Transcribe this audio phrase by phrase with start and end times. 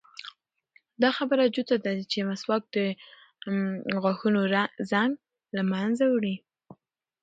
[1.01, 2.77] دا خبره جوته ده چې مسواک د
[4.03, 4.41] غاښونو
[4.91, 5.11] زنګ
[5.55, 6.35] له منځه وړي.